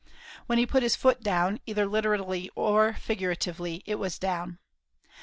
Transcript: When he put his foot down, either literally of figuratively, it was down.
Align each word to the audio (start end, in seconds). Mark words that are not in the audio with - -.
When 0.47 0.57
he 0.57 0.65
put 0.65 0.81
his 0.81 0.95
foot 0.95 1.21
down, 1.21 1.59
either 1.67 1.85
literally 1.85 2.49
of 2.57 2.97
figuratively, 2.97 3.83
it 3.85 3.99
was 3.99 4.17
down. 4.17 4.57